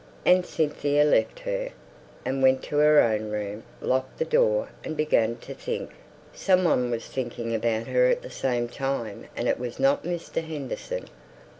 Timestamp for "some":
6.33-6.63